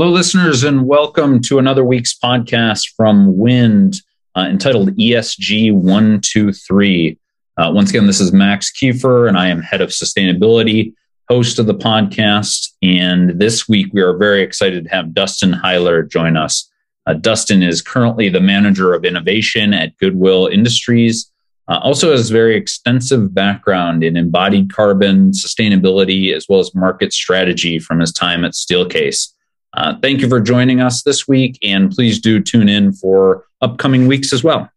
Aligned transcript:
Hello, 0.00 0.12
listeners, 0.12 0.64
and 0.64 0.86
welcome 0.86 1.42
to 1.42 1.58
another 1.58 1.84
week's 1.84 2.18
podcast 2.18 2.94
from 2.96 3.34
WYND 3.34 3.96
uh, 4.34 4.46
entitled 4.48 4.96
ESG 4.96 5.74
123. 5.74 7.18
Uh, 7.58 7.70
once 7.74 7.90
again, 7.90 8.06
this 8.06 8.18
is 8.18 8.32
Max 8.32 8.72
Kiefer, 8.72 9.28
and 9.28 9.36
I 9.36 9.48
am 9.48 9.60
head 9.60 9.82
of 9.82 9.90
sustainability, 9.90 10.94
host 11.28 11.58
of 11.58 11.66
the 11.66 11.74
podcast. 11.74 12.70
And 12.80 13.38
this 13.38 13.68
week, 13.68 13.92
we 13.92 14.00
are 14.00 14.16
very 14.16 14.40
excited 14.40 14.84
to 14.84 14.90
have 14.90 15.12
Dustin 15.12 15.52
Heiler 15.52 16.10
join 16.10 16.34
us. 16.34 16.66
Uh, 17.06 17.12
Dustin 17.12 17.62
is 17.62 17.82
currently 17.82 18.30
the 18.30 18.40
manager 18.40 18.94
of 18.94 19.04
innovation 19.04 19.74
at 19.74 19.98
Goodwill 19.98 20.46
Industries. 20.46 21.30
Uh, 21.68 21.78
also 21.82 22.12
has 22.12 22.30
very 22.30 22.56
extensive 22.56 23.34
background 23.34 24.02
in 24.02 24.16
embodied 24.16 24.72
carbon, 24.72 25.32
sustainability, 25.32 26.34
as 26.34 26.46
well 26.48 26.60
as 26.60 26.74
market 26.74 27.12
strategy 27.12 27.78
from 27.78 28.00
his 28.00 28.12
time 28.12 28.46
at 28.46 28.52
Steelcase. 28.52 29.34
Uh, 29.72 29.94
thank 30.02 30.20
you 30.20 30.28
for 30.28 30.40
joining 30.40 30.80
us 30.80 31.02
this 31.02 31.28
week, 31.28 31.58
and 31.62 31.90
please 31.90 32.20
do 32.20 32.40
tune 32.40 32.68
in 32.68 32.92
for 32.92 33.46
upcoming 33.60 34.06
weeks 34.06 34.32
as 34.32 34.42
well. 34.42 34.68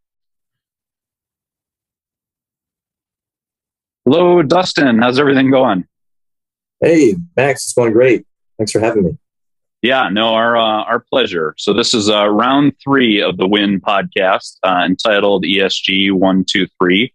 Hello, 4.05 4.43
Dustin. 4.43 4.99
How's 4.99 5.17
everything 5.17 5.49
going? 5.49 5.85
Hey, 6.81 7.15
Max. 7.35 7.65
It's 7.65 7.73
going 7.73 7.93
great. 7.93 8.25
Thanks 8.57 8.71
for 8.71 8.79
having 8.79 9.05
me. 9.05 9.17
Yeah, 9.81 10.09
no, 10.09 10.33
our 10.33 10.55
uh, 10.55 10.83
our 10.83 10.99
pleasure. 10.99 11.55
So 11.57 11.73
this 11.73 11.93
is 11.93 12.09
uh, 12.09 12.27
round 12.29 12.73
three 12.83 13.21
of 13.21 13.37
the 13.37 13.47
WYND 13.47 13.81
podcast 13.81 14.57
uh, 14.63 14.83
entitled 14.85 15.43
ESG 15.43 16.11
One 16.11 16.45
Two 16.47 16.67
Three, 16.79 17.13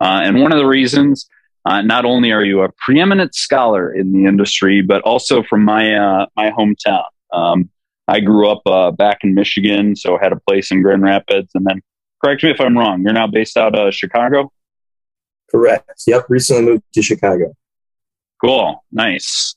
uh, 0.00 0.20
and 0.22 0.40
one 0.40 0.52
of 0.52 0.58
the 0.58 0.66
reasons 0.66 1.28
uh, 1.66 1.82
not 1.82 2.04
only 2.04 2.30
are 2.30 2.44
you 2.44 2.62
a 2.62 2.70
preeminent 2.78 3.34
scholar 3.34 3.92
in 3.92 4.12
the 4.12 4.24
industry, 4.26 4.82
but 4.82 5.02
also 5.02 5.42
from 5.42 5.64
my 5.64 5.94
uh, 5.94 6.26
my 6.36 6.50
hometown. 6.50 7.04
Um, 7.32 7.70
I 8.08 8.20
grew 8.20 8.48
up 8.48 8.62
uh, 8.66 8.90
back 8.92 9.18
in 9.22 9.34
Michigan, 9.34 9.96
so 9.96 10.18
had 10.18 10.32
a 10.32 10.40
place 10.48 10.70
in 10.70 10.82
Grand 10.82 11.02
Rapids. 11.02 11.50
And 11.54 11.66
then, 11.66 11.82
correct 12.22 12.42
me 12.42 12.50
if 12.50 12.60
I'm 12.60 12.76
wrong, 12.78 13.02
you're 13.02 13.12
now 13.12 13.26
based 13.26 13.56
out 13.56 13.76
of 13.76 13.92
Chicago? 13.94 14.52
Correct. 15.50 16.02
Yep. 16.06 16.26
Recently 16.28 16.62
moved 16.62 16.84
to 16.94 17.02
Chicago. 17.02 17.54
Cool. 18.42 18.84
Nice. 18.92 19.54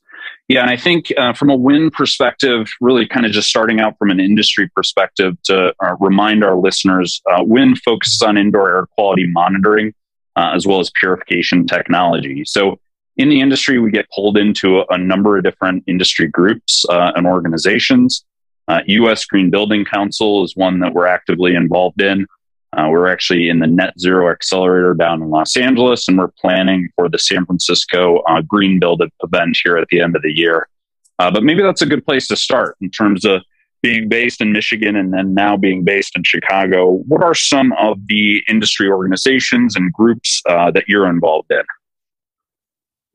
Yeah. 0.48 0.62
And 0.62 0.70
I 0.70 0.76
think 0.76 1.12
uh, 1.16 1.32
from 1.32 1.50
a 1.50 1.56
WYND 1.56 1.92
perspective, 1.92 2.68
really 2.80 3.06
kind 3.06 3.24
of 3.24 3.32
just 3.32 3.48
starting 3.48 3.80
out 3.80 3.96
from 3.98 4.10
an 4.10 4.20
industry 4.20 4.68
perspective 4.74 5.36
to 5.44 5.72
uh, 5.80 5.96
remind 6.00 6.44
our 6.44 6.56
listeners, 6.56 7.20
uh, 7.30 7.42
WYND 7.42 7.78
focuses 7.78 8.22
on 8.22 8.36
indoor 8.36 8.68
air 8.68 8.86
quality 8.96 9.26
monitoring 9.26 9.92
uh, 10.36 10.52
as 10.54 10.66
well 10.66 10.80
as 10.80 10.90
purification 10.94 11.66
technology. 11.66 12.44
So 12.46 12.78
in 13.16 13.28
the 13.28 13.40
industry, 13.40 13.78
we 13.78 13.90
get 13.90 14.06
pulled 14.14 14.38
into 14.38 14.84
a, 14.88 14.98
number 14.98 15.36
of 15.36 15.44
different 15.44 15.84
industry 15.86 16.28
groups 16.28 16.86
uh, 16.88 17.12
and 17.14 17.26
organizations. 17.26 18.24
Uh, 18.68 18.80
U.S. 18.86 19.24
Green 19.24 19.50
Building 19.50 19.84
Council 19.84 20.44
is 20.44 20.56
one 20.56 20.78
that 20.80 20.94
we're 20.94 21.06
actively 21.06 21.54
involved 21.54 22.00
in. 22.00 22.26
Uh, 22.72 22.86
we're 22.88 23.08
actually 23.08 23.48
in 23.48 23.58
the 23.58 23.66
Net 23.66 23.98
Zero 23.98 24.30
Accelerator 24.30 24.94
down 24.94 25.22
in 25.22 25.30
Los 25.30 25.56
Angeles, 25.56 26.06
and 26.06 26.18
we're 26.18 26.30
planning 26.40 26.88
for 26.94 27.08
the 27.08 27.18
San 27.18 27.44
Francisco 27.44 28.18
uh, 28.28 28.42
Green 28.42 28.78
Build 28.78 29.02
event 29.24 29.58
here 29.64 29.76
at 29.76 29.88
the 29.88 30.00
end 30.00 30.14
of 30.14 30.22
the 30.22 30.32
year. 30.32 30.68
Uh, 31.18 31.30
but 31.30 31.42
maybe 31.42 31.62
that's 31.62 31.82
a 31.82 31.86
good 31.86 32.06
place 32.06 32.28
to 32.28 32.36
start 32.36 32.76
in 32.80 32.90
terms 32.90 33.24
of 33.24 33.42
being 33.82 34.08
based 34.08 34.40
in 34.40 34.52
Michigan 34.52 34.94
and 34.94 35.12
then 35.12 35.34
now 35.34 35.56
being 35.56 35.84
based 35.84 36.14
in 36.16 36.22
Chicago. 36.22 37.02
What 37.08 37.22
are 37.22 37.34
some 37.34 37.72
of 37.72 37.98
the 38.06 38.42
industry 38.48 38.88
organizations 38.88 39.74
and 39.74 39.92
groups 39.92 40.42
uh, 40.48 40.70
that 40.70 40.84
you're 40.86 41.08
involved 41.08 41.50
in? 41.50 41.62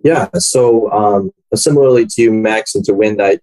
Yeah, 0.05 0.29
so 0.37 0.91
um, 0.91 1.31
similarly 1.55 2.05
to 2.05 2.21
you, 2.21 2.31
Max, 2.31 2.75
and 2.75 2.85
to 2.85 2.93
WYND, 2.93 3.19
I 3.19 3.39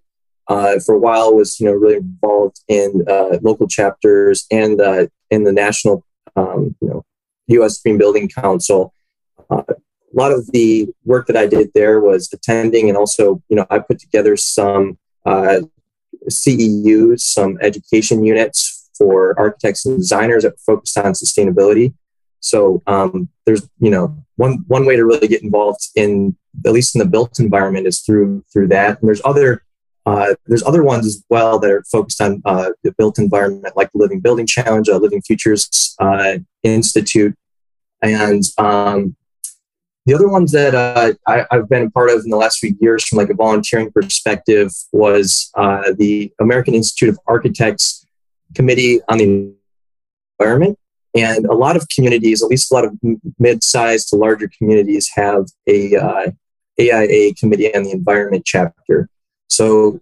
uh, 0.47 0.79
for 0.79 0.95
a 0.95 0.97
while 0.97 1.35
was 1.35 1.59
you 1.59 1.65
know 1.65 1.73
really 1.73 1.97
involved 1.97 2.61
in 2.69 3.03
uh, 3.05 3.37
local 3.41 3.67
chapters 3.67 4.45
and 4.49 4.79
uh, 4.79 5.07
in 5.29 5.43
the 5.43 5.51
national 5.51 6.05
um, 6.37 6.73
you 6.79 6.87
know 6.87 7.05
U.S. 7.47 7.81
Green 7.81 7.97
Building 7.97 8.29
Council. 8.29 8.93
Uh, 9.49 9.63
a 9.67 10.13
lot 10.13 10.31
of 10.31 10.49
the 10.53 10.87
work 11.03 11.27
that 11.27 11.35
I 11.35 11.47
did 11.47 11.71
there 11.75 11.99
was 11.99 12.31
attending, 12.31 12.87
and 12.87 12.97
also 12.97 13.41
you 13.49 13.57
know 13.57 13.65
I 13.69 13.79
put 13.79 13.99
together 13.99 14.37
some 14.37 14.97
uh, 15.25 15.59
CEUs, 16.29 17.19
some 17.19 17.57
education 17.61 18.23
units 18.23 18.89
for 18.97 19.37
architects 19.37 19.85
and 19.85 19.97
designers 19.97 20.43
that 20.43 20.57
focused 20.61 20.97
on 20.97 21.11
sustainability. 21.11 21.93
So 22.39 22.81
um, 22.87 23.27
there's 23.45 23.67
you 23.81 23.89
know 23.89 24.22
one 24.35 24.63
one 24.67 24.85
way 24.85 24.95
to 24.95 25.05
really 25.05 25.27
get 25.27 25.43
involved 25.43 25.89
in 25.95 26.35
at 26.65 26.71
least 26.71 26.95
in 26.95 26.99
the 26.99 27.05
built 27.05 27.39
environment 27.39 27.87
is 27.87 28.01
through 28.01 28.43
through 28.51 28.67
that. 28.69 28.99
And 28.99 29.07
there's 29.07 29.21
other 29.25 29.63
uh, 30.05 30.33
there's 30.47 30.63
other 30.63 30.83
ones 30.83 31.05
as 31.05 31.23
well 31.29 31.59
that 31.59 31.71
are 31.71 31.83
focused 31.83 32.21
on 32.21 32.41
uh, 32.45 32.71
the 32.83 32.91
built 32.93 33.19
environment, 33.19 33.77
like 33.77 33.91
the 33.93 33.99
Living 33.99 34.19
Building 34.19 34.45
Challenge, 34.45 34.89
uh, 34.89 34.97
Living 34.97 35.21
Futures 35.21 35.95
uh, 35.99 36.39
Institute, 36.63 37.35
and 38.01 38.43
um, 38.57 39.15
the 40.05 40.13
other 40.13 40.27
ones 40.27 40.51
that 40.51 40.75
uh, 40.75 41.13
I, 41.25 41.45
have 41.51 41.69
been 41.69 41.83
a 41.83 41.89
part 41.89 42.09
of 42.09 42.21
in 42.25 42.29
the 42.29 42.37
last 42.37 42.59
few 42.59 42.75
years, 42.81 43.05
from 43.05 43.19
like 43.19 43.29
a 43.29 43.33
volunteering 43.33 43.91
perspective, 43.91 44.71
was 44.91 45.49
uh, 45.55 45.93
the 45.97 46.33
American 46.41 46.73
Institute 46.73 47.09
of 47.09 47.19
Architects 47.25 48.05
Committee 48.53 48.99
on 49.07 49.17
the 49.19 49.53
Environment. 50.39 50.77
And 51.15 51.45
a 51.45 51.53
lot 51.53 51.75
of 51.75 51.87
communities, 51.89 52.41
at 52.41 52.49
least 52.49 52.71
a 52.71 52.75
lot 52.75 52.85
of 52.85 52.97
mid-sized 53.37 54.09
to 54.09 54.15
larger 54.15 54.49
communities, 54.57 55.09
have 55.13 55.45
a 55.69 56.33
AIA 56.79 57.33
Committee 57.35 57.73
on 57.75 57.83
the 57.83 57.91
Environment 57.91 58.43
chapter. 58.45 59.09
So 59.47 60.01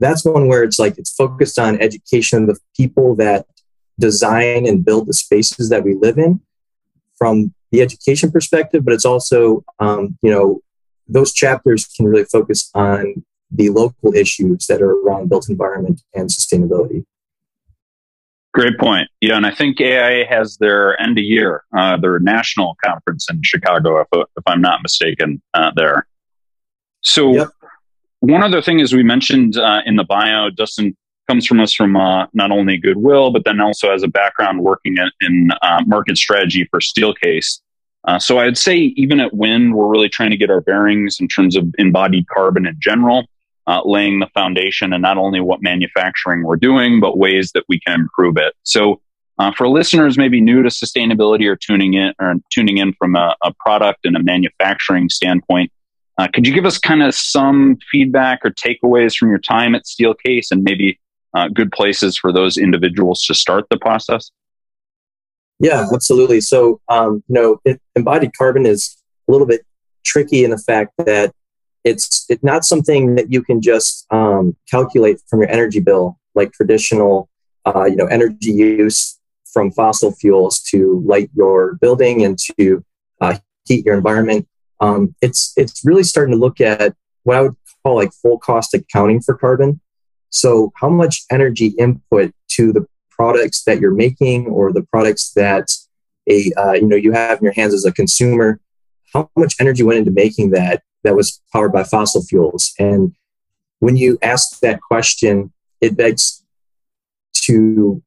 that's 0.00 0.24
one 0.24 0.48
where 0.48 0.62
it's 0.62 0.78
like 0.78 0.98
it's 0.98 1.12
focused 1.12 1.58
on 1.58 1.80
education 1.80 2.42
of 2.42 2.48
the 2.48 2.60
people 2.76 3.14
that 3.16 3.46
design 3.98 4.66
and 4.66 4.84
build 4.84 5.06
the 5.06 5.14
spaces 5.14 5.68
that 5.68 5.84
we 5.84 5.94
live 5.94 6.18
in 6.18 6.40
from 7.16 7.54
the 7.70 7.80
education 7.82 8.32
perspective, 8.32 8.84
but 8.84 8.94
it's 8.94 9.04
also, 9.04 9.62
um, 9.78 10.18
you 10.22 10.30
know, 10.30 10.60
those 11.06 11.32
chapters 11.32 11.86
can 11.86 12.06
really 12.06 12.24
focus 12.24 12.70
on 12.74 13.24
the 13.50 13.68
local 13.70 14.14
issues 14.14 14.66
that 14.66 14.80
are 14.80 14.92
around 14.92 15.28
built 15.28 15.48
environment 15.48 16.02
and 16.14 16.28
sustainability. 16.28 17.04
Great 18.52 18.78
point. 18.78 19.08
Yeah, 19.20 19.36
and 19.36 19.46
I 19.46 19.54
think 19.54 19.80
AIA 19.80 20.26
has 20.26 20.56
their 20.56 21.00
end 21.00 21.18
of 21.18 21.24
year, 21.24 21.62
uh, 21.76 21.96
their 21.98 22.18
national 22.18 22.76
conference 22.84 23.28
in 23.30 23.40
Chicago, 23.44 24.00
if, 24.00 24.08
if 24.12 24.42
I'm 24.46 24.60
not 24.60 24.82
mistaken, 24.82 25.40
uh, 25.54 25.70
there. 25.76 26.06
So, 27.02 27.32
yep. 27.32 27.48
one 28.18 28.42
other 28.42 28.60
thing 28.60 28.80
is 28.80 28.92
we 28.92 29.04
mentioned 29.04 29.56
uh, 29.56 29.82
in 29.86 29.94
the 29.94 30.04
bio, 30.04 30.50
Dustin 30.50 30.96
comes 31.28 31.46
from 31.46 31.60
us 31.60 31.72
from 31.72 31.96
uh, 31.96 32.26
not 32.32 32.50
only 32.50 32.76
Goodwill, 32.76 33.30
but 33.30 33.44
then 33.44 33.60
also 33.60 33.92
has 33.92 34.02
a 34.02 34.08
background 34.08 34.60
working 34.60 34.96
in, 34.96 35.10
in 35.20 35.50
uh, 35.62 35.82
market 35.86 36.18
strategy 36.18 36.66
for 36.72 36.80
Steelcase. 36.80 37.60
Uh, 38.02 38.18
so, 38.18 38.40
I'd 38.40 38.58
say 38.58 38.76
even 38.78 39.20
at 39.20 39.32
WYND, 39.32 39.74
we're 39.74 39.86
really 39.86 40.08
trying 40.08 40.30
to 40.30 40.36
get 40.36 40.50
our 40.50 40.60
bearings 40.60 41.18
in 41.20 41.28
terms 41.28 41.54
of 41.54 41.72
embodied 41.78 42.26
carbon 42.26 42.66
in 42.66 42.76
general, 42.80 43.26
uh, 43.70 43.82
laying 43.84 44.18
the 44.18 44.26
foundation 44.34 44.92
and 44.92 45.00
not 45.00 45.16
only 45.16 45.40
what 45.40 45.62
manufacturing 45.62 46.42
we're 46.42 46.56
doing, 46.56 46.98
but 46.98 47.16
ways 47.16 47.52
that 47.52 47.62
we 47.68 47.78
can 47.78 48.00
improve 48.00 48.36
it. 48.36 48.52
So, 48.64 49.00
uh, 49.38 49.52
for 49.56 49.68
listeners 49.68 50.18
maybe 50.18 50.40
new 50.40 50.62
to 50.62 50.68
sustainability 50.68 51.46
or 51.46 51.56
tuning 51.56 51.94
in 51.94 52.12
or 52.20 52.34
tuning 52.50 52.78
in 52.78 52.92
from 52.94 53.14
a, 53.14 53.36
a 53.42 53.54
product 53.54 54.04
and 54.04 54.16
a 54.16 54.22
manufacturing 54.22 55.08
standpoint, 55.08 55.70
uh, 56.18 56.26
could 56.34 56.48
you 56.48 56.52
give 56.52 56.66
us 56.66 56.78
kind 56.78 57.00
of 57.00 57.14
some 57.14 57.78
feedback 57.92 58.40
or 58.44 58.50
takeaways 58.50 59.16
from 59.16 59.30
your 59.30 59.38
time 59.38 59.76
at 59.76 59.84
Steelcase 59.84 60.50
and 60.50 60.64
maybe 60.64 60.98
uh, 61.32 61.46
good 61.48 61.70
places 61.70 62.18
for 62.18 62.32
those 62.32 62.58
individuals 62.58 63.22
to 63.22 63.34
start 63.34 63.66
the 63.70 63.78
process? 63.78 64.32
Yeah, 65.60 65.86
absolutely. 65.94 66.40
So, 66.40 66.80
um, 66.88 67.22
you 67.28 67.58
know, 67.64 67.76
embodied 67.94 68.36
carbon 68.36 68.66
is 68.66 68.96
a 69.28 69.32
little 69.32 69.46
bit 69.46 69.60
tricky 70.04 70.42
in 70.42 70.50
the 70.50 70.58
fact 70.58 70.92
that 70.98 71.32
it's 71.84 72.26
it's 72.28 72.42
not 72.42 72.64
something 72.64 73.14
that 73.14 73.32
you 73.32 73.42
can 73.42 73.60
just 73.60 74.06
um, 74.12 74.56
calculate 74.70 75.20
from 75.28 75.40
your 75.40 75.50
energy 75.50 75.80
bill 75.80 76.18
like 76.34 76.52
traditional, 76.52 77.28
uh, 77.66 77.84
you 77.84 77.96
know, 77.96 78.06
energy 78.06 78.52
use 78.52 79.18
from 79.52 79.72
fossil 79.72 80.12
fuels 80.12 80.60
to 80.60 81.02
light 81.04 81.30
your 81.34 81.74
building 81.80 82.24
and 82.24 82.38
to 82.38 82.84
uh, 83.20 83.36
heat 83.66 83.84
your 83.84 83.96
environment 83.96 84.46
um, 84.80 85.14
it's 85.20 85.52
it's 85.56 85.84
really 85.84 86.02
starting 86.02 86.34
to 86.34 86.40
look 86.40 86.60
at 86.60 86.94
what 87.22 87.36
I 87.36 87.42
would 87.42 87.56
call 87.82 87.96
like 87.96 88.12
full 88.12 88.38
cost 88.38 88.74
accounting 88.74 89.20
for 89.20 89.36
carbon. 89.36 89.80
So 90.30 90.72
how 90.76 90.88
much 90.88 91.24
energy 91.30 91.68
input 91.78 92.32
to 92.52 92.72
the 92.72 92.86
products 93.10 93.64
that 93.64 93.80
you're 93.80 93.94
making 93.94 94.46
or 94.46 94.72
the 94.72 94.82
products 94.82 95.32
that 95.32 95.70
a 96.28 96.52
uh, 96.56 96.72
you 96.72 96.86
know 96.86 96.96
you 96.96 97.12
have 97.12 97.38
in 97.38 97.44
your 97.44 97.52
hands 97.52 97.74
as 97.74 97.84
a 97.84 97.92
consumer, 97.92 98.60
how 99.12 99.30
much 99.36 99.54
energy 99.60 99.82
went 99.82 99.98
into 99.98 100.10
making 100.10 100.50
that 100.50 100.82
that 101.04 101.16
was 101.16 101.40
powered 101.52 101.72
by 101.72 101.84
fossil 101.84 102.22
fuels? 102.22 102.72
And 102.78 103.14
when 103.78 103.96
you 103.96 104.18
ask 104.22 104.60
that 104.60 104.80
question, 104.80 105.52
it 105.80 105.96
begs 105.96 106.44
to 107.42 108.02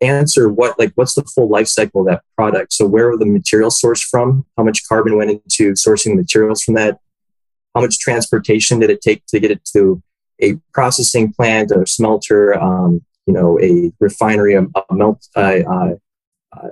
answer 0.00 0.48
what 0.48 0.78
like 0.78 0.92
what's 0.94 1.14
the 1.14 1.24
full 1.24 1.48
life 1.48 1.66
cycle 1.66 2.02
of 2.02 2.06
that 2.06 2.22
product? 2.36 2.72
So 2.72 2.86
where 2.86 3.08
were 3.08 3.16
the 3.16 3.26
materials 3.26 3.80
sourced 3.80 4.02
from? 4.02 4.46
How 4.56 4.62
much 4.62 4.86
carbon 4.88 5.16
went 5.16 5.30
into 5.30 5.72
sourcing 5.72 6.14
materials 6.14 6.62
from 6.62 6.74
that? 6.74 6.98
How 7.74 7.80
much 7.80 7.98
transportation 7.98 8.78
did 8.78 8.90
it 8.90 9.00
take 9.00 9.26
to 9.26 9.40
get 9.40 9.50
it 9.50 9.64
to 9.76 10.02
a 10.40 10.54
processing 10.72 11.32
plant, 11.32 11.72
a 11.72 11.86
smelter, 11.86 12.58
um, 12.58 13.04
you 13.26 13.34
know, 13.34 13.58
a 13.60 13.92
refinery, 14.00 14.54
a, 14.54 14.62
a 14.62 14.94
melt, 14.94 15.26
uh, 15.36 15.60
uh, 15.68 15.94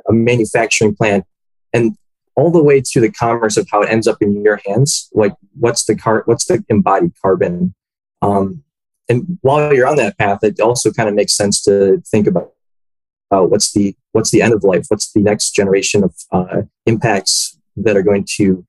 a 0.08 0.12
manufacturing 0.12 0.94
plant, 0.94 1.24
and 1.72 1.96
all 2.36 2.50
the 2.50 2.62
way 2.62 2.80
to 2.80 3.00
the 3.00 3.10
commerce 3.10 3.56
of 3.56 3.66
how 3.70 3.82
it 3.82 3.90
ends 3.90 4.06
up 4.06 4.18
in 4.20 4.42
your 4.44 4.60
hands. 4.66 5.08
Like, 5.12 5.34
what's 5.58 5.84
the 5.84 5.96
car? 5.96 6.22
What's 6.26 6.44
the 6.44 6.64
embodied 6.68 7.12
carbon? 7.20 7.74
Um, 8.22 8.62
and 9.08 9.38
while 9.40 9.72
you're 9.72 9.86
on 9.86 9.96
that 9.96 10.18
path, 10.18 10.40
it 10.42 10.60
also 10.60 10.92
kind 10.92 11.08
of 11.08 11.14
makes 11.14 11.32
sense 11.32 11.62
to 11.62 12.02
think 12.10 12.26
about 12.26 12.52
uh, 13.30 13.42
what's 13.42 13.72
the 13.72 13.94
what's 14.12 14.30
the 14.30 14.42
end 14.42 14.52
of 14.52 14.64
life? 14.64 14.86
What's 14.88 15.12
the 15.12 15.20
next 15.20 15.52
generation 15.52 16.04
of 16.04 16.14
uh, 16.30 16.62
impacts 16.86 17.58
that 17.76 17.96
are 17.96 18.02
going 18.02 18.24
to 18.36 18.64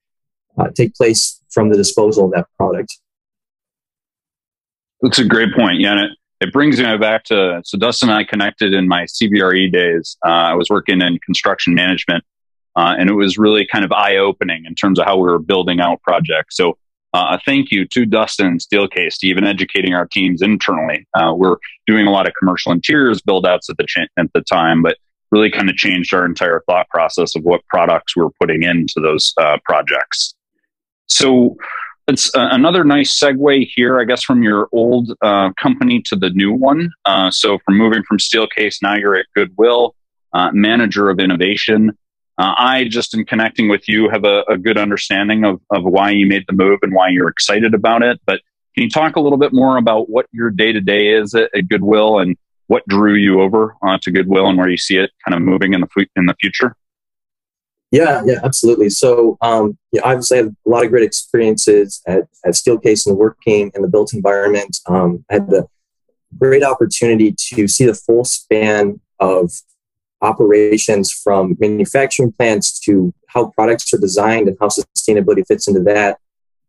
uh, 0.57 0.69
take 0.75 0.95
place 0.95 1.41
from 1.49 1.69
the 1.69 1.77
disposal 1.77 2.25
of 2.25 2.31
that 2.31 2.47
product? 2.57 2.97
That's 5.01 5.19
a 5.19 5.25
great 5.25 5.53
point. 5.55 5.79
Yeah, 5.79 6.07
it, 6.41 6.51
brings 6.51 6.79
me 6.79 6.97
back 6.97 7.23
to 7.25 7.61
so 7.63 7.77
Dustin 7.77 8.09
and 8.09 8.17
I 8.17 8.23
connected 8.23 8.73
in 8.73 8.87
my 8.87 9.03
CBRE 9.03 9.71
days. 9.71 10.17
Uh, 10.25 10.29
I 10.29 10.53
was 10.53 10.69
working 10.69 11.01
in 11.01 11.19
construction 11.19 11.75
management, 11.75 12.23
uh, 12.77 12.95
and 12.97 13.09
it 13.09 13.13
was 13.13 13.37
really 13.37 13.65
kind 13.65 13.83
of 13.83 13.91
eye 13.91 14.17
opening 14.17 14.63
in 14.65 14.75
terms 14.75 14.99
of 14.99 15.05
how 15.05 15.17
we 15.17 15.23
were 15.23 15.39
building 15.39 15.79
out 15.79 16.01
projects. 16.03 16.55
So 16.55 16.77
uh, 17.13 17.25
a 17.31 17.39
thank 17.43 17.71
you 17.71 17.87
to 17.87 18.05
Dustin 18.05 18.45
and 18.45 18.59
Steelcase 18.59 19.17
to 19.19 19.27
even 19.27 19.43
educating 19.43 19.93
our 19.95 20.05
teams 20.05 20.41
internally. 20.41 21.07
Uh, 21.15 21.33
we're 21.35 21.55
doing 21.87 22.05
a 22.05 22.11
lot 22.11 22.27
of 22.27 22.33
commercial 22.37 22.71
interiors 22.71 23.21
build 23.21 23.47
outs 23.47 23.69
at 23.69 23.77
the 23.77 23.85
cha- 23.87 24.07
at 24.17 24.31
the 24.33 24.41
time, 24.41 24.83
but 24.83 24.97
really 25.31 25.49
kind 25.49 25.69
of 25.69 25.75
changed 25.75 26.13
our 26.13 26.25
entire 26.25 26.61
thought 26.67 26.87
process 26.89 27.35
of 27.35 27.43
what 27.43 27.65
products 27.67 28.15
we 28.15 28.23
we're 28.23 28.29
putting 28.39 28.63
into 28.63 28.99
those 29.01 29.33
uh, 29.37 29.57
projects. 29.65 30.35
So 31.07 31.57
it's 32.07 32.33
uh, 32.35 32.49
another 32.51 32.83
nice 32.83 33.17
segue 33.17 33.67
here, 33.75 33.99
I 33.99 34.05
guess, 34.05 34.23
from 34.23 34.43
your 34.43 34.69
old 34.71 35.11
uh, 35.21 35.51
company 35.53 36.01
to 36.05 36.15
the 36.15 36.29
new 36.29 36.53
one. 36.53 36.91
Uh, 37.05 37.31
so 37.31 37.57
from 37.65 37.77
moving 37.77 38.03
from 38.03 38.19
Steelcase, 38.19 38.77
now 38.81 38.95
you're 38.95 39.15
at 39.15 39.25
Goodwill, 39.35 39.95
manager 40.53 41.09
of 41.09 41.19
innovation. 41.19 41.97
Uh, 42.37 42.53
I 42.55 42.87
just 42.87 43.15
in 43.15 43.25
connecting 43.25 43.67
with 43.67 43.89
you 43.89 44.09
have 44.09 44.23
a, 44.23 44.43
a, 44.47 44.57
good 44.57 44.77
understanding 44.77 45.43
of, 45.43 45.59
of 45.71 45.83
why 45.83 46.11
you 46.11 46.27
made 46.27 46.45
the 46.47 46.53
move 46.53 46.79
and 46.83 46.93
why 46.93 47.09
you're 47.09 47.27
excited 47.27 47.73
about 47.73 48.03
it. 48.03 48.19
But 48.27 48.41
can 48.75 48.83
you 48.83 48.89
talk 48.89 49.15
a 49.15 49.19
little 49.19 49.39
bit 49.39 49.53
more 49.53 49.77
about 49.77 50.07
what 50.09 50.27
your 50.31 50.51
day 50.51 50.71
to 50.71 50.79
day 50.79 51.07
is 51.07 51.33
at, 51.33 51.49
at, 51.55 51.67
Goodwill 51.67 52.19
and 52.19 52.37
what 52.67 52.87
drew 52.87 53.15
you 53.15 53.41
over 53.41 53.75
uh, 53.81 53.97
to 54.03 54.11
Goodwill 54.11 54.47
and 54.47 54.57
where 54.57 54.69
you 54.69 54.77
see 54.77 54.97
it 54.97 55.09
kind 55.25 55.33
of 55.35 55.41
moving 55.41 55.73
in 55.73 55.81
the 55.81 56.07
in 56.15 56.27
the 56.27 56.35
future? 56.39 56.75
Yeah, 57.91 58.21
yeah, 58.25 58.39
absolutely. 58.43 58.89
So, 58.89 59.37
um, 59.41 59.77
yeah, 59.91 60.01
obviously, 60.03 60.37
I 60.37 60.43
had 60.43 60.55
a 60.65 60.69
lot 60.69 60.83
of 60.83 60.91
great 60.91 61.05
experiences 61.05 62.01
at, 62.05 62.27
at 62.45 62.53
Steelcase 62.53 63.07
and 63.07 63.17
working 63.17 63.71
in 63.73 63.81
the 63.81 63.87
built 63.87 64.13
environment. 64.13 64.77
Um, 64.87 65.23
I 65.31 65.35
had 65.35 65.49
the 65.49 65.67
great 66.37 66.63
opportunity 66.63 67.33
to 67.53 67.67
see 67.67 67.85
the 67.85 67.93
full 67.93 68.25
span 68.25 68.99
of 69.19 69.51
operations 70.21 71.11
from 71.11 71.55
manufacturing 71.59 72.31
plants 72.31 72.79
to 72.79 73.13
how 73.27 73.47
products 73.51 73.93
are 73.93 73.99
designed 73.99 74.47
and 74.47 74.57
how 74.59 74.67
sustainability 74.67 75.45
fits 75.47 75.67
into 75.67 75.81
that 75.81 76.17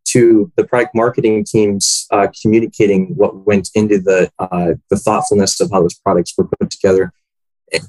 to 0.04 0.50
the 0.56 0.64
product 0.64 0.94
marketing 0.94 1.44
teams 1.44 2.06
uh, 2.10 2.26
communicating 2.40 3.14
what 3.16 3.46
went 3.46 3.70
into 3.74 3.98
the 3.98 4.30
uh, 4.38 4.72
the 4.90 4.96
thoughtfulness 4.96 5.60
of 5.60 5.70
how 5.70 5.80
those 5.80 5.94
products 5.94 6.34
were 6.36 6.48
put 6.58 6.70
together. 6.70 7.12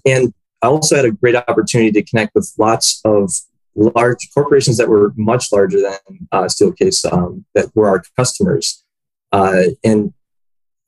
And 0.05 0.33
i 0.61 0.67
also 0.67 0.95
had 0.97 1.05
a 1.05 1.11
great 1.11 1.35
opportunity 1.35 1.91
to 1.91 2.03
connect 2.03 2.35
with 2.35 2.53
lots 2.57 3.01
of 3.05 3.31
large 3.75 4.29
corporations 4.33 4.77
that 4.77 4.89
were 4.89 5.13
much 5.15 5.51
larger 5.51 5.79
than 5.81 6.27
uh, 6.31 6.43
steelcase 6.43 7.05
um, 7.11 7.45
that 7.55 7.73
were 7.75 7.87
our 7.87 8.03
customers. 8.17 8.83
Uh, 9.31 9.63
and 9.83 10.13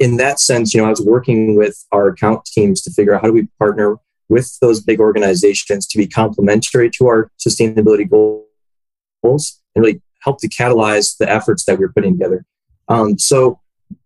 in 0.01 0.17
that 0.17 0.39
sense 0.39 0.73
you 0.73 0.81
know 0.81 0.87
i 0.87 0.89
was 0.89 1.01
working 1.01 1.55
with 1.55 1.85
our 1.91 2.07
account 2.07 2.43
teams 2.43 2.81
to 2.81 2.91
figure 2.91 3.13
out 3.13 3.21
how 3.21 3.27
do 3.27 3.33
we 3.33 3.47
partner 3.59 3.97
with 4.31 4.57
those 4.61 4.79
big 4.79 5.01
organizations 5.01 5.85
to 5.85 5.97
be 5.97 6.07
complementary 6.07 6.89
to 6.89 7.05
our 7.05 7.29
sustainability 7.37 8.09
goals 8.09 9.61
and 9.75 9.83
really 9.83 10.01
help 10.21 10.39
to 10.39 10.47
catalyze 10.47 11.17
the 11.17 11.29
efforts 11.29 11.65
that 11.65 11.77
we're 11.77 11.91
putting 11.91 12.13
together. 12.13 12.45
Um, 12.87 13.19
so 13.19 13.59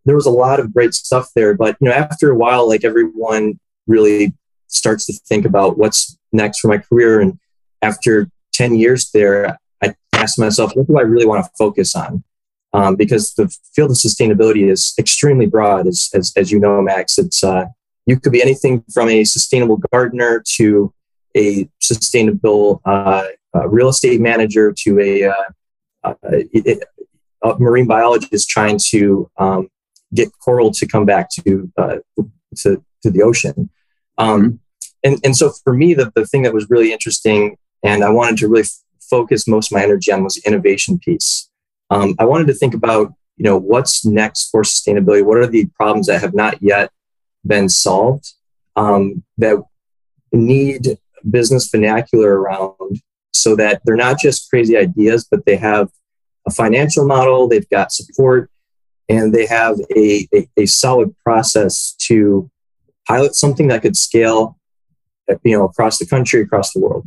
there 0.03 0.15
was 0.15 0.25
a 0.25 0.31
lot 0.31 0.59
of 0.59 0.73
great 0.73 0.95
stuff 0.95 1.29
there, 1.35 1.53
but 1.53 1.77
you 1.79 1.87
know, 1.87 1.93
after 1.93 2.31
a 2.31 2.35
while, 2.35 2.67
like 2.67 2.83
everyone 2.83 3.59
really 3.85 4.33
starts 4.65 5.05
to 5.05 5.13
think 5.13 5.45
about 5.45 5.77
what's 5.77 6.17
next 6.33 6.59
for 6.59 6.69
my 6.69 6.79
career. 6.79 7.21
And 7.21 7.37
after 7.83 8.27
10 8.53 8.73
years 8.75 9.11
there, 9.11 9.59
I 9.83 9.93
asked 10.13 10.39
myself, 10.39 10.71
what 10.75 10.87
do 10.87 10.97
I 10.97 11.03
really 11.03 11.27
want 11.27 11.45
to 11.45 11.51
focus 11.55 11.95
on? 11.95 12.23
Um, 12.73 12.95
because 12.95 13.35
the 13.35 13.55
field 13.75 13.91
of 13.91 13.97
sustainability 13.97 14.69
is 14.71 14.95
extremely 14.97 15.45
broad, 15.45 15.85
as, 15.85 16.09
as, 16.15 16.33
as 16.35 16.51
you 16.51 16.59
know, 16.59 16.81
Max. 16.81 17.19
It's 17.19 17.43
uh, 17.43 17.65
you 18.05 18.19
could 18.19 18.31
be 18.31 18.41
anything 18.41 18.83
from 18.93 19.09
a 19.09 19.23
sustainable 19.23 19.77
gardener 19.91 20.43
to 20.57 20.93
a 21.35 21.67
sustainable 21.81 22.81
uh, 22.85 23.25
uh, 23.55 23.67
real 23.67 23.89
estate 23.89 24.21
manager 24.21 24.73
to 24.77 24.99
a, 24.99 25.23
uh, 25.23 25.33
uh, 26.03 26.13
a 27.43 27.59
marine 27.59 27.87
biologist 27.87 28.49
trying 28.49 28.79
to 28.89 29.29
um, 29.37 29.69
get 30.13 30.29
coral 30.39 30.71
to 30.71 30.87
come 30.87 31.05
back 31.05 31.29
to 31.29 31.71
uh, 31.77 31.97
to, 32.55 32.83
to 33.03 33.11
the 33.11 33.21
ocean. 33.21 33.69
Um, 34.17 34.59
and, 35.03 35.19
and 35.25 35.35
so 35.35 35.51
for 35.63 35.73
me, 35.73 35.93
the, 35.93 36.11
the 36.15 36.25
thing 36.25 36.43
that 36.43 36.53
was 36.53 36.69
really 36.69 36.93
interesting 36.93 37.57
and 37.85 38.03
I 38.03 38.09
wanted 38.09 38.37
to 38.37 38.47
really 38.47 38.63
f- 38.63 38.81
focus 38.99 39.47
most 39.47 39.71
of 39.71 39.75
my 39.75 39.83
energy 39.83 40.11
on 40.11 40.23
was 40.23 40.35
the 40.35 40.47
innovation 40.47 40.97
piece. 40.97 41.49
Um, 41.91 42.15
I 42.17 42.25
wanted 42.25 42.47
to 42.47 42.53
think 42.53 42.73
about, 42.73 43.13
you 43.37 43.43
know, 43.43 43.57
what's 43.57 44.05
next 44.05 44.49
for 44.49 44.63
sustainability? 44.63 45.23
What 45.23 45.37
are 45.37 45.45
the 45.45 45.65
problems 45.75 46.07
that 46.07 46.21
have 46.21 46.33
not 46.33 46.61
yet 46.61 46.89
been 47.45 47.69
solved 47.69 48.33
um, 48.75 49.23
that 49.37 49.61
need 50.31 50.97
business 51.29 51.69
vernacular 51.69 52.39
around 52.39 53.01
so 53.33 53.55
that 53.55 53.81
they're 53.85 53.95
not 53.95 54.19
just 54.19 54.49
crazy 54.49 54.77
ideas, 54.77 55.27
but 55.29 55.45
they 55.45 55.55
have 55.55 55.89
a 56.47 56.51
financial 56.51 57.05
model, 57.05 57.47
they've 57.47 57.69
got 57.69 57.91
support, 57.91 58.49
and 59.09 59.33
they 59.33 59.45
have 59.45 59.77
a, 59.95 60.27
a, 60.33 60.47
a 60.57 60.65
solid 60.65 61.15
process 61.23 61.95
to 61.99 62.49
pilot 63.07 63.35
something 63.35 63.67
that 63.67 63.81
could 63.81 63.95
scale 63.95 64.57
you 65.43 65.57
know 65.57 65.65
across 65.65 65.97
the 65.97 66.05
country 66.05 66.41
across 66.41 66.73
the 66.73 66.79
world. 66.79 67.05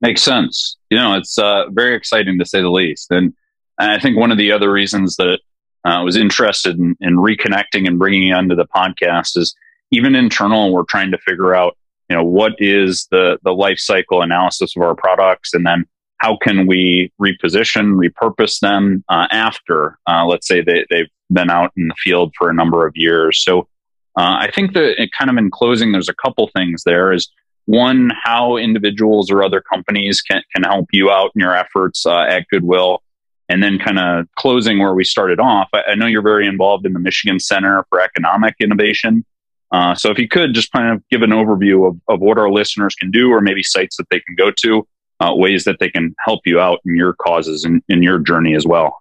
Makes 0.00 0.22
sense. 0.22 0.76
You 0.90 0.98
know 0.98 1.14
it's 1.14 1.38
uh, 1.38 1.64
very 1.70 1.94
exciting 1.94 2.38
to 2.38 2.44
say 2.44 2.60
the 2.60 2.70
least. 2.70 3.10
And, 3.10 3.34
and 3.78 3.90
i 3.90 3.98
think 3.98 4.16
one 4.16 4.32
of 4.32 4.38
the 4.38 4.52
other 4.52 4.70
reasons 4.72 5.16
that 5.16 5.38
uh, 5.84 6.02
was 6.04 6.16
interested 6.16 6.78
in, 6.78 6.96
in, 7.00 7.16
reconnecting 7.16 7.86
and 7.86 7.98
bringing 7.98 8.32
onto 8.32 8.54
the 8.54 8.66
podcast 8.66 9.36
is 9.36 9.54
even 9.90 10.14
internal 10.14 10.72
we're 10.72 10.82
trying 10.84 11.10
to 11.10 11.18
figure 11.18 11.54
out 11.54 11.76
you 12.08 12.16
know 12.16 12.24
what 12.24 12.52
is 12.58 13.06
the 13.10 13.38
the 13.42 13.52
life 13.52 13.78
cycle 13.78 14.22
analysis 14.22 14.74
of 14.76 14.82
our 14.82 14.94
products 14.94 15.54
and 15.54 15.66
then 15.66 15.84
how 16.18 16.36
can 16.36 16.66
we 16.66 17.12
reposition 17.20 17.96
repurpose 17.96 18.60
them 18.60 19.04
uh, 19.08 19.26
after 19.30 19.98
uh, 20.08 20.24
let's 20.26 20.48
say 20.48 20.60
they, 20.60 20.84
they've 20.90 21.10
been 21.30 21.50
out 21.50 21.72
in 21.76 21.88
the 21.88 21.94
field 22.02 22.32
for 22.38 22.48
a 22.48 22.54
number 22.54 22.86
of 22.86 22.96
years. 22.96 23.42
So 23.42 23.68
uh, 24.16 24.36
i 24.40 24.50
think 24.50 24.74
that 24.74 25.00
it 25.00 25.10
kind 25.16 25.30
of 25.30 25.36
in 25.36 25.50
closing 25.50 25.92
there's 25.92 26.08
a 26.08 26.14
couple 26.14 26.50
things 26.54 26.82
there 26.84 27.12
is 27.12 27.30
one 27.66 28.10
how 28.22 28.56
individuals 28.56 29.30
or 29.30 29.42
other 29.42 29.60
companies 29.60 30.22
can, 30.22 30.42
can 30.54 30.64
help 30.64 30.86
you 30.90 31.10
out 31.10 31.30
in 31.34 31.40
your 31.40 31.54
efforts 31.54 32.06
uh, 32.06 32.20
at 32.20 32.46
goodwill 32.50 33.02
and 33.48 33.62
then 33.62 33.78
kind 33.78 33.98
of 33.98 34.26
closing 34.36 34.78
where 34.78 34.94
we 34.94 35.04
started 35.04 35.40
off, 35.40 35.68
I, 35.72 35.82
I, 35.88 35.94
know 35.94 36.06
you're 36.06 36.22
very 36.22 36.46
involved 36.46 36.84
in 36.84 36.92
the 36.92 36.98
Michigan 36.98 37.40
Center 37.40 37.84
for 37.88 38.00
Economic 38.00 38.54
Innovation. 38.60 39.24
Uh, 39.72 39.94
so 39.94 40.10
if 40.10 40.18
you 40.18 40.28
could 40.28 40.54
just 40.54 40.72
kind 40.72 40.94
of 40.94 41.02
give 41.10 41.22
an 41.22 41.30
overview 41.30 41.88
of, 41.88 41.96
of 42.08 42.20
what 42.20 42.38
our 42.38 42.50
listeners 42.50 42.94
can 42.94 43.10
do, 43.10 43.30
or 43.30 43.40
maybe 43.40 43.62
sites 43.62 43.96
that 43.96 44.08
they 44.10 44.20
can 44.20 44.34
go 44.34 44.50
to, 44.50 44.86
uh, 45.20 45.34
ways 45.34 45.64
that 45.64 45.78
they 45.80 45.90
can 45.90 46.14
help 46.24 46.40
you 46.46 46.60
out 46.60 46.80
in 46.86 46.94
your 46.94 47.14
causes 47.14 47.64
and 47.64 47.82
in 47.88 48.02
your 48.02 48.18
journey 48.18 48.54
as 48.54 48.66
well. 48.66 48.98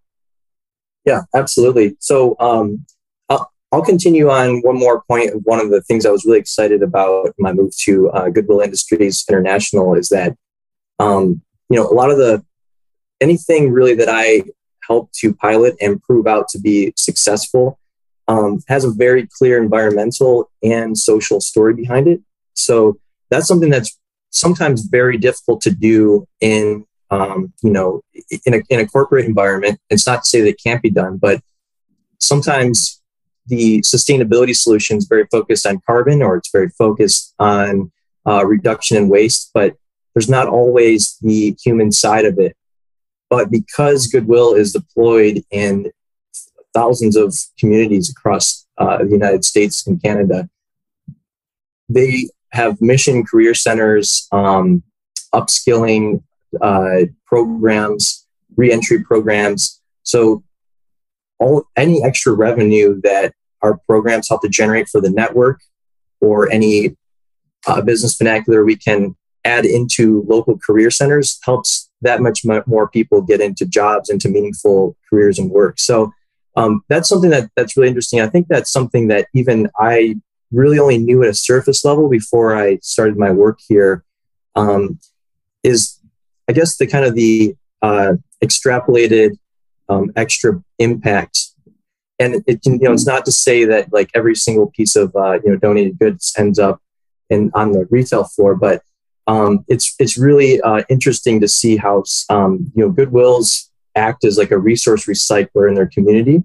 Yeah, 1.05 1.21
absolutely. 1.33 1.95
So 1.99 2.35
um, 2.39 2.85
I'll, 3.29 3.49
I'll, 3.71 3.83
continue 3.83 4.29
on 4.29 4.61
one 4.61 4.77
more 4.77 5.03
point. 5.07 5.31
One 5.45 5.59
of 5.59 5.69
the 5.69 5.81
things 5.81 6.05
I 6.05 6.11
was 6.11 6.25
really 6.25 6.39
excited 6.39 6.83
about 6.83 7.33
my 7.37 7.53
move 7.53 7.71
to 7.83 8.09
uh, 8.09 8.29
Goodwill 8.29 8.59
Industries 8.59 9.23
International 9.29 9.93
is 9.93 10.09
that 10.09 10.35
um, 10.99 11.41
you 11.69 11.77
know 11.77 11.87
a 11.87 11.93
lot 11.93 12.11
of 12.11 12.17
the 12.17 12.43
anything 13.21 13.71
really 13.71 13.95
that 13.95 14.09
I 14.09 14.43
help 14.87 15.11
to 15.11 15.33
pilot 15.33 15.75
and 15.81 16.01
prove 16.01 16.27
out 16.27 16.47
to 16.49 16.59
be 16.59 16.93
successful 16.95 17.79
um, 18.27 18.59
has 18.67 18.83
a 18.83 18.91
very 18.91 19.27
clear 19.27 19.61
environmental 19.61 20.49
and 20.63 20.97
social 20.97 21.39
story 21.39 21.73
behind 21.73 22.07
it. 22.07 22.21
So 22.53 22.99
that's 23.29 23.47
something 23.47 23.69
that's 23.69 23.97
sometimes 24.31 24.81
very 24.81 25.17
difficult 25.17 25.61
to 25.61 25.71
do 25.71 26.27
in 26.41 26.85
um, 27.09 27.53
you 27.63 27.71
know 27.71 28.01
in 28.45 28.55
a, 28.55 28.61
in 28.69 28.79
a 28.81 28.87
corporate 28.87 29.25
environment. 29.25 29.79
It's 29.89 30.05
not 30.05 30.23
to 30.23 30.29
say 30.29 30.41
that 30.41 30.49
it 30.49 30.61
can't 30.61 30.81
be 30.81 30.89
done, 30.89 31.17
but 31.17 31.41
sometimes 32.19 33.01
the 33.45 33.79
sustainability 33.81 34.55
solution 34.55 34.97
is 34.97 35.05
very 35.05 35.25
focused 35.31 35.65
on 35.65 35.79
carbon 35.85 36.21
or 36.21 36.35
it's 36.35 36.51
very 36.51 36.69
focused 36.69 37.33
on 37.39 37.91
uh, 38.27 38.45
reduction 38.45 38.97
in 38.97 39.07
waste, 39.07 39.51
but 39.53 39.75
there's 40.13 40.27
not 40.27 40.47
always 40.47 41.17
the 41.21 41.55
human 41.63 41.91
side 41.93 42.25
of 42.25 42.39
it 42.39 42.57
but 43.29 43.51
because 43.51 44.07
Goodwill 44.07 44.53
is 44.53 44.73
deployed 44.73 45.43
in 45.51 45.91
thousands 46.73 47.15
of 47.15 47.35
communities 47.59 48.09
across 48.09 48.67
uh, 48.77 48.99
the 48.99 49.09
United 49.09 49.43
States 49.43 49.85
and 49.87 50.01
Canada. 50.01 50.47
They 51.89 52.29
have 52.51 52.81
mission 52.81 53.25
career 53.25 53.53
centers, 53.53 54.27
um, 54.31 54.83
upskilling 55.33 56.21
uh, 56.61 56.99
programs, 57.25 58.25
reentry 58.55 59.03
programs. 59.03 59.81
So, 60.03 60.43
all 61.39 61.67
any 61.75 62.03
extra 62.03 62.33
revenue 62.33 62.99
that 63.03 63.33
our 63.61 63.77
programs 63.87 64.29
help 64.29 64.41
to 64.41 64.49
generate 64.49 64.87
for 64.87 65.01
the 65.01 65.09
network, 65.09 65.59
or 66.21 66.51
any 66.51 66.95
uh, 67.67 67.81
business 67.81 68.15
vernacular 68.15 68.63
we 68.63 68.75
can 68.75 69.15
add 69.45 69.65
into 69.65 70.23
local 70.27 70.57
career 70.57 70.91
centers 70.91 71.39
helps 71.43 71.86
that 72.01 72.21
much 72.21 72.45
more 72.45 72.87
people 72.89 73.21
get 73.21 73.41
into 73.41 73.65
jobs, 73.65 74.09
into 74.09 74.29
meaningful 74.29 74.95
careers 75.09 75.39
and 75.39 75.49
work. 75.49 75.79
So 75.79 76.11
um, 76.55 76.81
that's 76.89 77.09
something 77.09 77.29
that 77.29 77.49
that's 77.55 77.77
really 77.77 77.89
interesting. 77.89 78.21
I 78.21 78.27
think 78.27 78.47
that's 78.47 78.71
something 78.71 79.07
that 79.09 79.27
even 79.33 79.69
I 79.79 80.17
really 80.51 80.79
only 80.79 80.97
knew 80.97 81.23
at 81.23 81.29
a 81.29 81.33
surface 81.33 81.83
level 81.83 82.09
before 82.09 82.55
I 82.55 82.77
started 82.81 83.17
my 83.17 83.31
work 83.31 83.59
here. 83.67 84.03
Um, 84.55 84.99
is 85.63 85.99
I 86.47 86.53
guess 86.53 86.77
the 86.77 86.87
kind 86.87 87.05
of 87.05 87.13
the 87.13 87.55
uh, 87.81 88.13
extrapolated 88.43 89.37
um, 89.89 90.11
extra 90.15 90.61
impact. 90.79 91.39
And 92.19 92.43
it 92.47 92.63
can, 92.63 92.73
you 92.73 92.87
know, 92.87 92.93
it's 92.93 93.05
not 93.05 93.25
to 93.25 93.31
say 93.31 93.65
that 93.65 93.93
like 93.93 94.09
every 94.15 94.35
single 94.35 94.71
piece 94.71 94.95
of 94.95 95.15
uh, 95.15 95.39
you 95.43 95.51
know 95.51 95.57
donated 95.57 95.99
goods 95.99 96.33
ends 96.37 96.57
up 96.57 96.81
in 97.29 97.51
on 97.53 97.71
the 97.71 97.85
retail 97.91 98.23
floor, 98.23 98.55
but 98.55 98.81
um, 99.27 99.65
it's 99.67 99.93
it's 99.99 100.17
really 100.17 100.61
uh, 100.61 100.83
interesting 100.89 101.39
to 101.41 101.47
see 101.47 101.77
how 101.77 102.03
um, 102.29 102.71
you 102.75 102.83
know 102.85 102.91
Goodwills 102.91 103.69
act 103.95 104.23
as 104.23 104.37
like 104.37 104.51
a 104.51 104.57
resource 104.57 105.05
recycler 105.05 105.67
in 105.67 105.75
their 105.75 105.87
community 105.87 106.43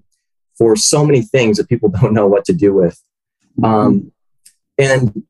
for 0.57 0.75
so 0.75 1.05
many 1.05 1.21
things 1.21 1.57
that 1.57 1.69
people 1.69 1.89
don't 2.01 2.13
know 2.13 2.27
what 2.27 2.45
to 2.45 2.53
do 2.53 2.73
with. 2.73 3.01
Um, 3.63 4.11
and 4.77 5.23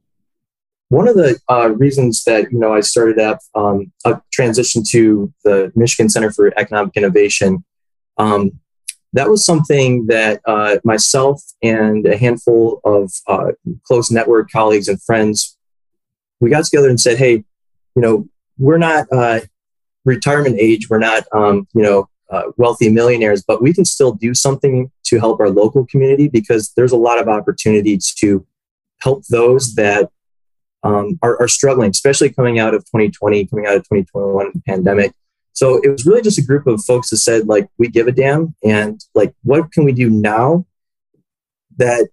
one 0.89 1.07
of 1.07 1.15
the 1.15 1.39
uh, 1.49 1.69
reasons 1.69 2.23
that 2.23 2.51
you 2.51 2.59
know 2.59 2.73
I 2.73 2.81
started 2.81 3.19
up 3.19 3.39
um, 3.55 3.91
a 4.05 4.19
transition 4.31 4.83
to 4.89 5.31
the 5.43 5.71
Michigan 5.75 6.09
Center 6.09 6.31
for 6.31 6.51
Economic 6.57 6.95
Innovation, 6.97 7.63
um, 8.17 8.59
that 9.13 9.29
was 9.29 9.45
something 9.45 10.07
that 10.07 10.41
uh, 10.45 10.77
myself 10.83 11.43
and 11.61 12.05
a 12.07 12.17
handful 12.17 12.81
of 12.83 13.11
uh, 13.27 13.51
close 13.83 14.09
network 14.09 14.49
colleagues 14.49 14.87
and 14.87 15.01
friends 15.01 15.55
we 16.43 16.49
got 16.49 16.65
together 16.65 16.89
and 16.89 16.99
said, 16.99 17.17
hey, 17.17 17.43
you 17.95 18.01
know, 18.01 18.27
we're 18.57 18.77
not 18.77 19.07
uh, 19.11 19.39
retirement 20.03 20.57
age, 20.59 20.89
we're 20.89 20.99
not, 20.99 21.23
um, 21.31 21.67
you 21.73 21.81
know, 21.81 22.09
uh, 22.29 22.43
wealthy 22.57 22.89
millionaires, 22.89 23.43
but 23.43 23.61
we 23.61 23.73
can 23.73 23.85
still 23.85 24.11
do 24.11 24.33
something 24.33 24.91
to 25.05 25.19
help 25.19 25.39
our 25.39 25.49
local 25.49 25.85
community 25.85 26.27
because 26.27 26.73
there's 26.75 26.91
a 26.91 26.97
lot 26.97 27.17
of 27.19 27.29
opportunities 27.29 28.13
to 28.13 28.45
help 29.01 29.23
those 29.29 29.75
that 29.75 30.09
um, 30.83 31.17
are, 31.21 31.41
are, 31.41 31.47
struggling, 31.47 31.91
especially 31.91 32.29
coming 32.29 32.59
out 32.59 32.73
of 32.73 32.83
2020, 32.85 33.45
coming 33.45 33.65
out 33.65 33.75
of 33.75 33.83
2021 33.83 34.63
pandemic. 34.67 35.13
So 35.53 35.79
it 35.81 35.89
was 35.89 36.05
really 36.05 36.21
just 36.21 36.39
a 36.39 36.43
group 36.43 36.67
of 36.67 36.83
folks 36.83 37.09
that 37.11 37.17
said, 37.17 37.47
like, 37.47 37.69
we 37.77 37.87
give 37.87 38.07
a 38.07 38.11
damn, 38.11 38.53
and 38.63 38.99
like, 39.15 39.33
what 39.43 39.71
can 39.71 39.85
we 39.85 39.93
do 39.93 40.09
now 40.09 40.65
that 41.77 42.09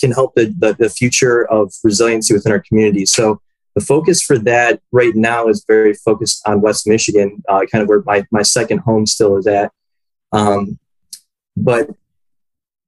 can 0.00 0.12
help 0.12 0.34
the, 0.34 0.54
the, 0.58 0.74
the 0.78 0.90
future 0.90 1.46
of 1.50 1.72
resiliency 1.84 2.34
within 2.34 2.52
our 2.52 2.60
community. 2.60 3.06
So 3.06 3.40
the 3.74 3.80
focus 3.80 4.22
for 4.22 4.38
that 4.38 4.80
right 4.90 5.14
now 5.14 5.48
is 5.48 5.64
very 5.66 5.94
focused 5.94 6.42
on 6.46 6.60
West 6.60 6.86
Michigan, 6.86 7.42
uh, 7.48 7.60
kind 7.70 7.82
of 7.82 7.88
where 7.88 8.02
my, 8.04 8.26
my 8.30 8.42
second 8.42 8.78
home 8.78 9.06
still 9.06 9.36
is 9.36 9.46
at. 9.46 9.72
Um, 10.32 10.78
but 11.56 11.90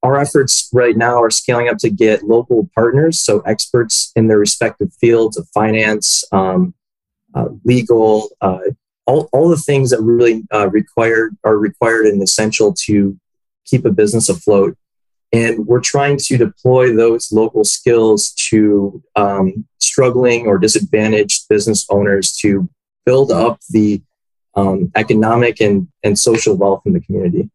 our 0.03 0.19
efforts 0.19 0.69
right 0.73 0.97
now 0.97 1.23
are 1.23 1.31
scaling 1.31 1.69
up 1.69 1.79
to 1.79 1.91
get 1.91 2.25
local 2.25 2.69
partners, 2.75 3.21
so 3.21 3.41
experts 3.41 4.11
in 4.17 4.27
their 4.27 4.39
respective 4.39 4.93
fields 5.01 5.37
of 5.37 5.47
finance, 5.55 6.25
um, 6.33 6.75
uh, 7.35 7.49
legal, 7.65 8.31
uh, 8.41 8.59
all, 9.07 9.29
all 9.33 9.49
the 9.49 9.57
things 9.57 9.91
that 9.91 10.01
really 10.01 10.43
uh, 10.53 10.69
required 10.71 11.37
are 11.45 11.57
required 11.57 12.07
and 12.07 12.21
essential 12.23 12.75
to 12.87 13.17
keep 13.65 13.85
a 13.85 13.93
business 13.93 14.29
afloat. 14.29 14.77
And 15.33 15.67
we're 15.67 15.81
trying 15.81 16.19
to 16.19 16.37
deploy 16.37 16.95
those 16.95 17.33
local 17.33 17.65
skills 17.65 18.33
to 18.51 19.03
um, 19.17 19.67
struggling 19.79 20.47
or 20.47 20.59
disadvantaged 20.59 21.49
business 21.49 21.87
owners 21.89 22.33
to 22.43 22.69
build 23.07 23.33
up 23.33 23.61
the 23.71 24.03
um, 24.55 24.93
economic 24.95 25.61
and, 25.61 25.89
and 26.03 26.19
social 26.19 26.55
wealth 26.57 26.83
in 26.85 26.93
the 26.93 27.01
community. 27.01 27.49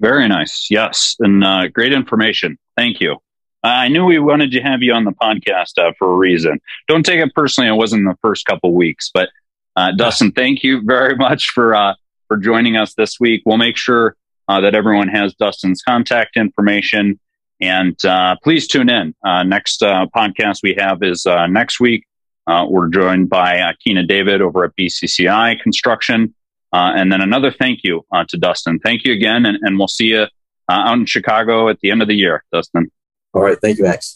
Very 0.00 0.28
nice. 0.28 0.68
Yes. 0.70 1.16
And 1.20 1.44
uh, 1.44 1.68
great 1.68 1.92
information. 1.92 2.58
Thank 2.76 3.00
you. 3.00 3.18
I 3.62 3.88
knew 3.88 4.04
we 4.04 4.18
wanted 4.18 4.52
to 4.52 4.60
have 4.60 4.82
you 4.82 4.92
on 4.92 5.04
the 5.04 5.12
podcast 5.12 5.78
uh, 5.78 5.92
for 5.98 6.12
a 6.12 6.16
reason. 6.16 6.60
Don't 6.88 7.04
take 7.04 7.20
it 7.20 7.34
personally. 7.34 7.68
It 7.68 7.72
wasn't 7.72 8.04
the 8.04 8.16
first 8.22 8.46
couple 8.46 8.72
weeks, 8.72 9.10
but 9.12 9.28
uh, 9.74 9.92
Dustin, 9.96 10.32
thank 10.32 10.62
you 10.62 10.82
very 10.82 11.16
much 11.16 11.48
for 11.50 11.74
uh, 11.74 11.94
for 12.28 12.36
joining 12.36 12.76
us 12.76 12.94
this 12.94 13.18
week. 13.18 13.42
We'll 13.44 13.56
make 13.56 13.76
sure 13.76 14.16
uh, 14.48 14.60
that 14.60 14.74
everyone 14.74 15.08
has 15.08 15.34
Dustin's 15.34 15.82
contact 15.82 16.36
information. 16.36 17.18
And 17.60 17.96
uh, 18.04 18.36
please 18.42 18.66
tune 18.68 18.90
in. 18.90 19.14
Uh, 19.24 19.42
next 19.42 19.82
uh, 19.82 20.06
podcast 20.14 20.60
we 20.62 20.76
have 20.78 21.02
is 21.02 21.26
uh, 21.26 21.46
next 21.46 21.80
week. 21.80 22.06
Uh, 22.46 22.64
we're 22.68 22.88
joined 22.88 23.28
by 23.28 23.58
uh, 23.58 23.72
Keena 23.82 24.04
David 24.04 24.40
over 24.40 24.64
at 24.64 24.76
BCCI 24.76 25.60
Construction. 25.60 26.34
and 26.72 27.10
then 27.10 27.20
another 27.20 27.50
thank 27.50 27.80
you 27.82 28.04
to 28.28 28.36
Dustin. 28.36 28.78
Thank 28.78 29.04
you 29.04 29.12
again. 29.12 29.46
And, 29.46 29.58
and 29.62 29.78
we'll 29.78 29.88
see 29.88 30.06
you 30.06 30.26
out 30.68 30.98
in 30.98 31.06
Chicago 31.06 31.68
at 31.68 31.80
the 31.80 31.90
end 31.90 32.02
of 32.02 32.08
the 32.08 32.14
year, 32.14 32.44
Dustin. 32.52 32.90
All 33.32 33.42
right. 33.42 33.58
Thank 33.60 33.78
you, 33.78 33.84
Max. 33.84 34.14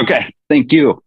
Okay. 0.00 0.32
Thank 0.48 0.72
you. 0.72 1.02